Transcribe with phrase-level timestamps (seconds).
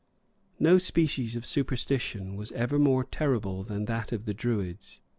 [0.69, 4.99] ]No species of superstition was ever more terrible than that of the druids.